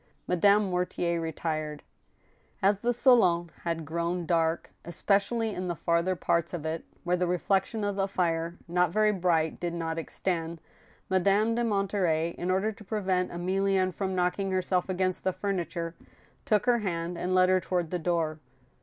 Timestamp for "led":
17.35-17.49